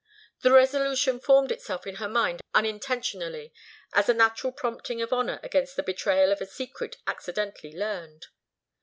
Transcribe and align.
The 0.41 0.51
resolution 0.51 1.19
formed 1.19 1.51
itself 1.51 1.85
in 1.85 1.97
her 1.97 2.09
mind 2.09 2.41
unintentionally, 2.55 3.53
as 3.93 4.09
a 4.09 4.15
natural 4.15 4.51
prompting 4.51 4.99
of 4.99 5.13
honour 5.13 5.39
against 5.43 5.75
the 5.75 5.83
betrayal 5.83 6.31
of 6.31 6.41
a 6.41 6.47
secret 6.47 6.97
accidentally 7.05 7.73
learned. 7.75 8.25